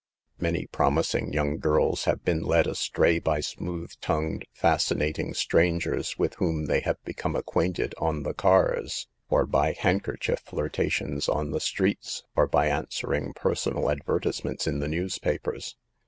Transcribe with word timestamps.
197 0.39 0.63
Many 0.63 0.67
promising 0.71 1.31
young 1.31 1.59
girls 1.59 2.05
have 2.05 2.23
been 2.25 2.41
led 2.41 2.65
astray 2.65 3.19
by 3.19 3.39
smooth 3.39 3.93
tongued, 4.01 4.47
fascinating 4.51 5.31
strangers 5.35 6.17
with 6.17 6.33
whom 6.37 6.65
they 6.65 6.79
have 6.79 6.99
become 7.03 7.35
acquainted 7.35 7.93
on 7.99 8.23
the 8.23 8.33
cars, 8.33 9.07
or 9.29 9.45
by 9.45 9.67
u 9.69 9.75
handkerchief 9.77 10.39
flirtations" 10.39 11.29
on 11.29 11.51
the 11.51 11.59
streets, 11.61 12.23
or 12.35 12.47
by 12.47 12.65
answering" 12.67 13.31
personal" 13.35 13.91
adver 13.91 14.19
tisements 14.19 14.65
in 14.65 14.79
the 14.79 14.87
newspapers. 14.87 15.75